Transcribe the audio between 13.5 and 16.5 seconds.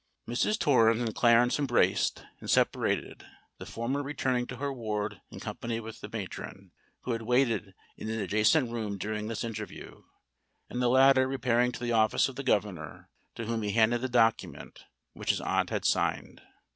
he handed the document which his aunt had signed.